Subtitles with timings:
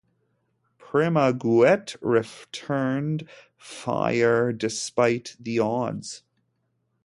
[0.79, 6.23] "Primauguet" returned fire despite the odds.